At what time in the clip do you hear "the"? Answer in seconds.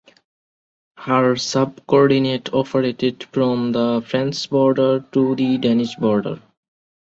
3.71-4.01, 5.35-5.59